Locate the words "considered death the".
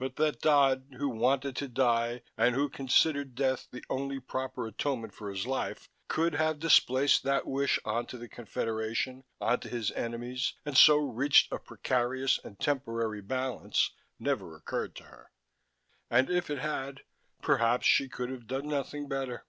2.68-3.84